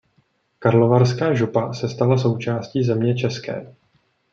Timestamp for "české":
3.15-3.73